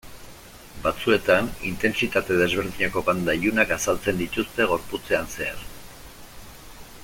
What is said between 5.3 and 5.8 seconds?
zehar.